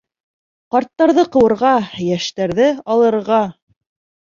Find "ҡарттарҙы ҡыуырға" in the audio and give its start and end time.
0.75-1.75